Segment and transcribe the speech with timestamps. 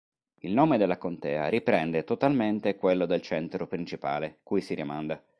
[0.39, 5.23] Il nome della contea riprende totalmente quello del centro principale, cui si rimanda.